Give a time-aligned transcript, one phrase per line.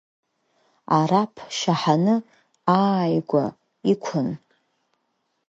[0.97, 2.15] Араԥ шьаҳаны
[2.77, 3.45] ааигәа
[3.91, 4.27] иқәын.